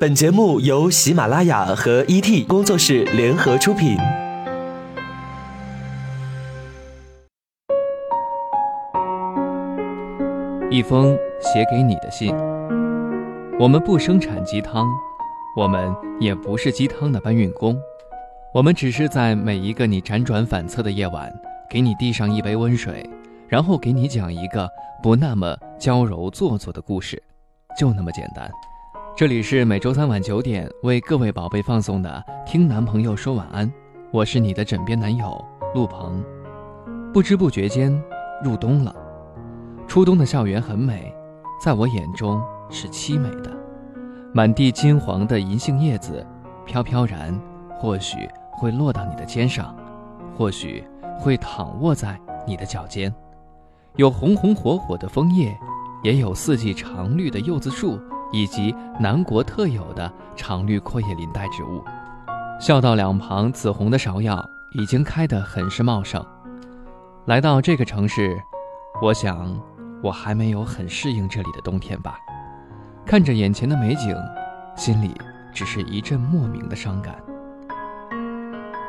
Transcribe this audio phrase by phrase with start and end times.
[0.00, 3.98] 本节目由喜马拉雅和 ET 工作室联合出品。
[10.70, 12.34] 一封写给你的信。
[13.58, 14.88] 我们不生产鸡汤，
[15.54, 17.78] 我们也不是鸡汤的搬运工，
[18.54, 21.30] 我们只是在每一个你辗转反侧的夜晚，
[21.68, 23.04] 给你递上一杯温水，
[23.46, 24.66] 然后给你讲一个
[25.02, 27.22] 不那么娇柔做作的故事，
[27.78, 28.50] 就那么简单。
[29.16, 33.68] 这里是每周三晚九点为各位宝贝放送的《听男朋友说晚安》，
[34.10, 35.44] 我是你的枕边男友
[35.74, 36.24] 陆鹏。
[37.12, 37.92] 不知不觉间
[38.42, 38.94] 入冬了，
[39.86, 41.12] 初冬的校园很美，
[41.62, 43.50] 在我眼中是凄美的。
[44.32, 46.26] 满地金黄的银杏叶子，
[46.64, 47.38] 飘飘然，
[47.78, 48.16] 或许
[48.52, 49.76] 会落到你的肩上，
[50.34, 50.82] 或许
[51.18, 53.12] 会躺卧在你的脚尖。
[53.96, 55.54] 有红红火火的枫叶，
[56.02, 57.98] 也有四季常绿的柚子树。
[58.32, 61.84] 以及南国特有的常绿阔叶林带植物，
[62.60, 66.24] 校道两旁紫红的芍药已经开得很是茂盛。
[67.26, 68.40] 来到这个城市，
[69.02, 69.60] 我想
[70.02, 72.18] 我还没有很适应这里的冬天吧。
[73.04, 74.16] 看着眼前的美景，
[74.76, 75.14] 心里
[75.52, 77.14] 只是一阵莫名的伤感。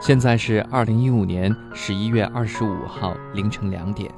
[0.00, 4.10] 现在是二零一五年十一月二十五号凌晨两点，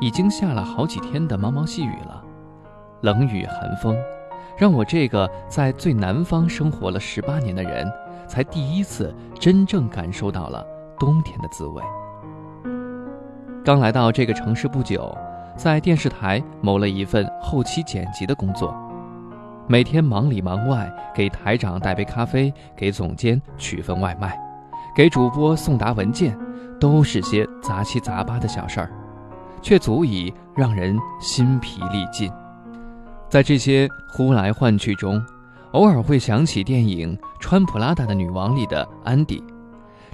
[0.00, 2.22] 已经下了好几天的毛毛细雨了，
[3.02, 3.96] 冷雨寒风。
[4.56, 7.90] 让我这个在最南方生活了十八年的人，
[8.28, 10.64] 才第一次真正感受到了
[10.98, 11.82] 冬天的滋味。
[13.64, 15.16] 刚来到这个城市不久，
[15.56, 18.74] 在电视台谋了一份后期剪辑的工作，
[19.66, 24.38] 每天忙里忙外，给台长带杯咖啡，给总监取份外卖，
[24.94, 26.36] 给主播送达文件，
[26.78, 28.90] 都是些杂七杂八的小事儿，
[29.60, 32.32] 却足以让人心疲力尽。
[33.30, 35.24] 在这些呼来唤去中，
[35.70, 39.40] 偶尔会想起电影《穿普拉达的女王》里的安迪，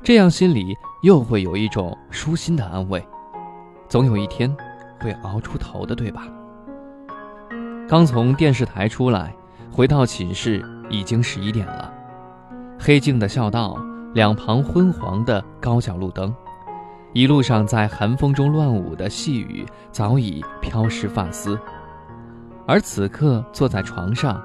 [0.02, 3.02] 这样心里又会有一种舒心的安慰。
[3.88, 4.54] 总有一天
[5.00, 6.28] 会熬出头的，对吧？
[7.88, 9.34] 刚从电视台出来，
[9.72, 11.90] 回到寝室已经十一点了。
[12.78, 13.78] 黑静的校道，
[14.12, 16.34] 两旁昏黄的高脚路灯，
[17.14, 21.58] 一路上在寒风中乱舞的细雨早已飘湿发丝。
[22.66, 24.42] 而此刻坐在床上，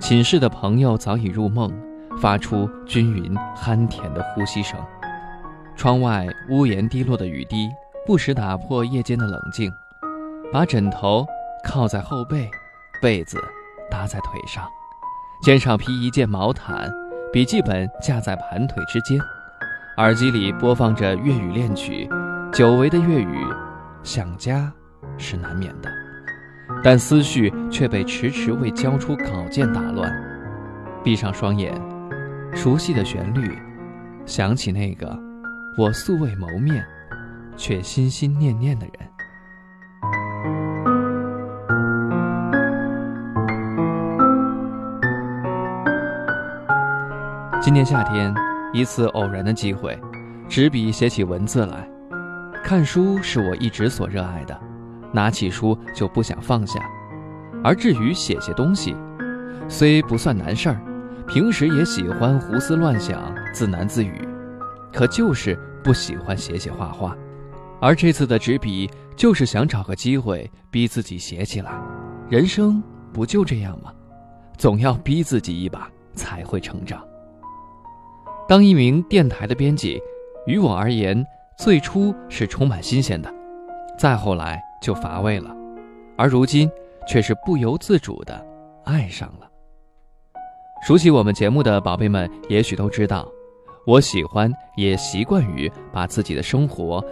[0.00, 1.70] 寝室的朋友早已入梦，
[2.18, 4.80] 发出均匀酣甜的呼吸声。
[5.76, 7.68] 窗外屋檐滴落的雨滴
[8.06, 9.70] 不时打破夜间的冷静。
[10.50, 11.26] 把枕头
[11.62, 12.50] 靠在后背，
[13.02, 13.38] 被子
[13.90, 14.66] 搭在腿上，
[15.42, 16.90] 肩上披一件毛毯，
[17.30, 19.20] 笔记本架在盘腿之间，
[19.98, 22.08] 耳机里播放着粤语恋曲，
[22.50, 23.46] 久违的粤语，
[24.02, 24.72] 想家
[25.18, 26.07] 是难免的。
[26.82, 30.10] 但思绪却被迟迟未交出稿件打乱。
[31.04, 31.72] 闭上双眼，
[32.54, 33.56] 熟悉的旋律，
[34.26, 35.18] 想起那个
[35.76, 36.84] 我素未谋面，
[37.56, 38.94] 却心心念念的人。
[47.60, 48.34] 今年夏天，
[48.72, 49.98] 一次偶然的机会，
[50.48, 51.88] 执笔写起文字来。
[52.64, 54.67] 看书是我一直所热爱的。
[55.12, 56.80] 拿起书就不想放下，
[57.62, 58.94] 而至于写些东西，
[59.68, 60.80] 虽不算难事儿，
[61.26, 64.26] 平时也喜欢胡思乱想、自言自语，
[64.92, 67.16] 可就是不喜欢写写画画。
[67.80, 71.72] 而这次的执笔，就是想找个机会逼自己写起来。
[72.28, 72.82] 人生
[73.12, 73.92] 不就这样吗？
[74.56, 77.00] 总要逼自己一把，才会成长。
[78.48, 80.00] 当一名电台的编辑，
[80.46, 81.24] 于我而言，
[81.58, 83.32] 最初是充满新鲜的，
[83.98, 84.60] 再后来。
[84.80, 85.54] 就乏味了，
[86.16, 86.70] 而如今
[87.06, 88.46] 却是不由自主的
[88.84, 89.48] 爱上了。
[90.86, 93.26] 熟悉我们节目的宝贝们也许都知道，
[93.86, 97.04] 我喜欢也习惯于把自己的生活、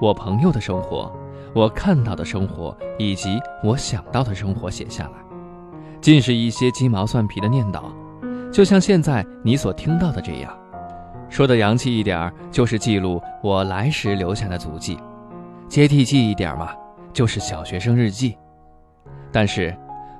[0.00, 1.10] 我朋友的生活、
[1.54, 5.12] 我看到的生活以及我想到的生活写下来，
[6.00, 7.84] 尽是一些鸡毛蒜皮的念叨，
[8.52, 10.54] 就像现在你所听到的这样。
[11.30, 14.96] 说的洋气一点，就是记录我来时留下的足迹；
[15.66, 16.74] 接地气一点嘛。
[17.14, 18.36] 就是小学生日记，
[19.32, 19.74] 但是，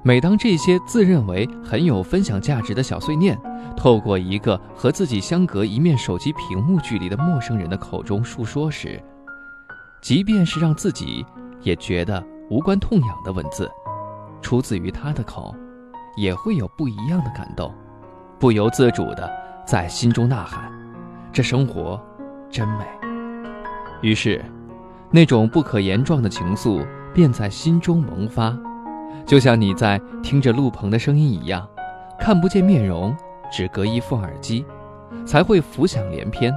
[0.05, 3.37] 每当这些自认为很有分享价值的小碎念，
[3.77, 9.03] 透过一个和自己相隔一面手机屏幕距离的陌生人的口中述说时，
[10.01, 11.27] 即便是让自己
[11.63, 13.69] 也觉得无关痛痒的文字，
[14.41, 15.53] 出自于他的口，
[16.17, 17.75] 也会有不一样的感动，
[18.39, 19.29] 不由自主的
[19.67, 20.71] 在心中呐喊
[21.33, 22.01] ：“这生活
[22.49, 22.85] 真美。”
[24.01, 24.45] 于是。
[25.15, 26.85] 那种不可言状的情愫
[27.15, 28.53] 便在心中萌发，
[29.25, 31.65] 就像你在听着陆鹏的声音一样，
[32.19, 33.15] 看不见面容，
[33.49, 34.67] 只隔一副耳机，
[35.25, 36.53] 才会浮想联翩。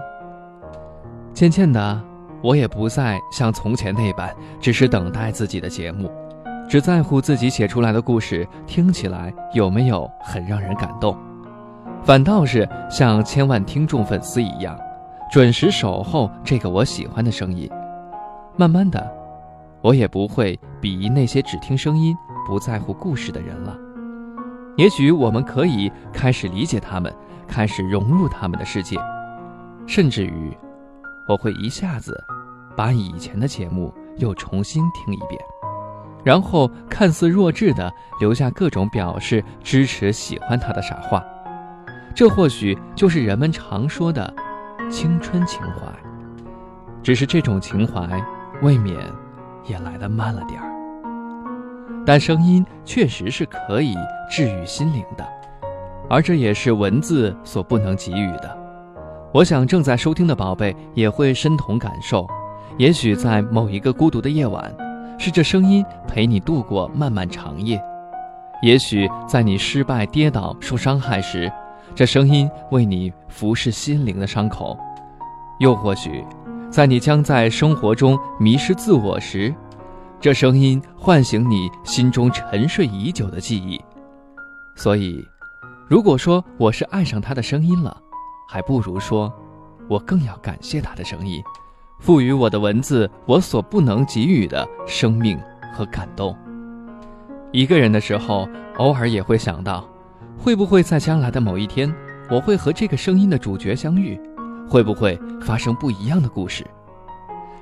[1.36, 2.01] 渐渐的，
[2.42, 6.12] 我也不再像从前那般，只是等待自己的节目，
[6.68, 11.15] 只在乎自己写出来的故事听起来有没有很让人感动，
[12.01, 14.75] 反倒是像千万听众粉丝一样，
[15.31, 17.69] 准时守候这个我喜欢的声音。
[18.57, 19.15] 慢慢的，
[19.81, 22.15] 我也不会鄙夷那些只听声音
[22.48, 23.77] 不在乎故事的人了。
[24.75, 27.13] 也许我们可以开始理解他们，
[27.48, 28.98] 开始融入他们的世界，
[29.86, 30.56] 甚至于，
[31.30, 32.19] 我会一下子
[32.75, 35.39] 把以前的节目又重新听一遍，
[36.24, 41.24] 然后看似弱智的留下各种表示支持、喜欢他的傻话。
[42.15, 44.33] 这或许就是人们常说的
[44.89, 45.92] 青春情怀，
[47.04, 48.19] 只是这种情怀
[48.62, 48.98] 未免
[49.65, 50.68] 也来得慢了点儿。
[52.06, 53.95] 但声音确实是可以
[54.30, 55.27] 治愈心灵的，
[56.09, 58.57] 而这也是文字所不能给予的。
[59.33, 62.25] 我想正在收听的宝贝也会深同感受。
[62.77, 64.74] 也许在某一个孤独的夜晚，
[65.19, 67.77] 是这声音陪你度过漫漫长夜；
[68.62, 71.51] 也许在你失败、跌倒、受伤害时，
[71.94, 74.77] 这声音为你服侍心灵的伤口；
[75.59, 76.24] 又或许，
[76.69, 79.54] 在你将在生活中迷失自我时。
[80.19, 83.80] 这声音唤醒你心中沉睡已久的记忆，
[84.75, 85.24] 所以，
[85.88, 87.96] 如果说我是爱上他的声音了，
[88.50, 89.31] 还不如说，
[89.88, 91.40] 我更要感谢他的声音，
[92.00, 95.40] 赋予我的文字我所不能给予的生命
[95.72, 96.36] 和感动。
[97.52, 99.88] 一个人的时候，偶尔也会想到，
[100.36, 101.94] 会不会在将来的某一天，
[102.28, 104.19] 我会和这个声音的主角相遇，
[104.69, 106.66] 会不会发生不一样的故事？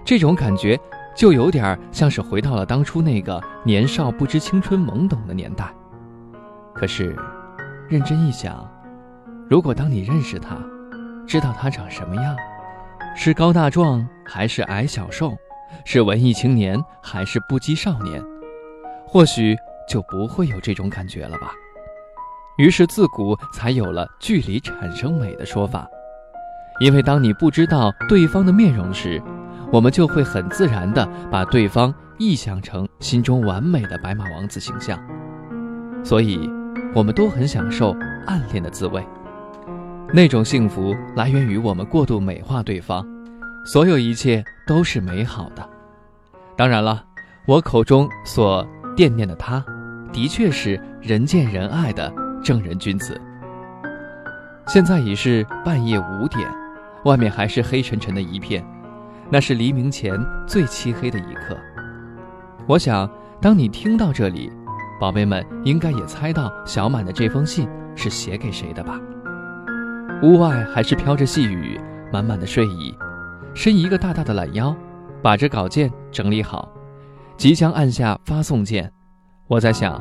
[0.03, 0.79] 这种感觉。
[1.15, 5.73] 就有点像是回到了当初那个年少不知青春懵懂的年代。
[6.73, 7.15] 可是，
[7.87, 8.69] 认真一想，
[9.49, 10.57] 如果当你认识他，
[11.25, 12.35] 知道他长什么样，
[13.15, 15.33] 是高大壮还是矮小瘦，
[15.85, 18.21] 是文艺青年还是不羁少年，
[19.07, 19.55] 或许
[19.87, 21.53] 就不会有这种感觉了吧。
[22.57, 25.87] 于是自古才有了“距离产生美”的说法，
[26.79, 29.21] 因为当你不知道对方的面容时。
[29.71, 34.97] 我们就会很自然地把对方臆想成心中完美的白马王子形象，
[36.03, 36.49] 所以，
[36.93, 37.93] 我们都很享受
[38.25, 39.05] 暗恋的滋味。
[40.13, 43.05] 那种幸福来源于我们过度美化对方，
[43.65, 45.67] 所有一切都是美好的。
[46.55, 47.03] 当然了，
[47.47, 49.65] 我口中所惦念的他，
[50.13, 53.19] 的确是人见人爱的正人君子。
[54.67, 56.47] 现在已是半夜五点，
[57.05, 58.63] 外面还是黑沉沉的一片。
[59.27, 61.57] 那是黎明前最漆黑的一刻。
[62.67, 63.09] 我想，
[63.41, 64.51] 当你听到这里，
[64.99, 68.99] 宝贝们应该也猜到小满的这封信是写给谁的吧？
[70.21, 71.79] 屋外还是飘着细雨，
[72.13, 72.95] 满满的睡意，
[73.55, 74.75] 伸一个大大的懒腰，
[75.23, 76.71] 把这稿件整理好，
[77.35, 78.91] 即将按下发送键。
[79.47, 79.99] 我在想，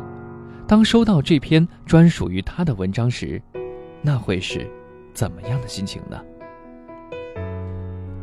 [0.69, 3.41] 当收到这篇专属于他的文章时，
[4.03, 4.71] 那会是
[5.15, 6.21] 怎么样的心情呢？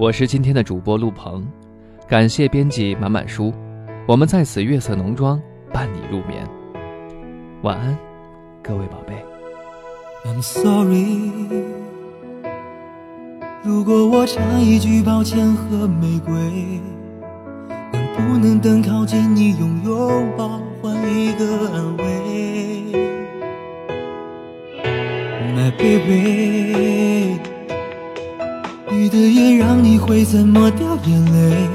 [0.01, 1.45] 我是今天的主播陆鹏，
[2.07, 3.53] 感谢编辑满满书，
[4.07, 5.39] 我们在此月色浓妆
[5.71, 6.43] 伴你入眠，
[7.61, 7.95] 晚安，
[8.63, 9.13] 各位宝贝。
[10.25, 11.29] I'm sorry，
[13.63, 16.33] 如果我差一句抱歉和玫瑰，
[17.93, 22.03] 能不能等靠近你用拥抱换一个安慰
[25.55, 26.50] ？My baby。
[29.21, 31.67] 的夜让你会怎么掉眼泪？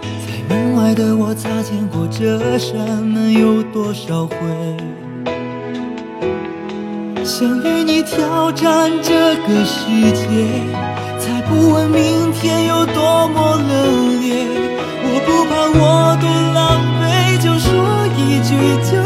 [0.00, 4.36] 在门外的我擦肩过这扇门有多少回？
[7.24, 10.22] 想与你挑战这个世界，
[11.18, 14.46] 才不问明天有多么冷冽。
[15.02, 17.68] 我不怕我多狼狈，就说
[18.16, 18.54] 一句
[18.88, 18.99] 就。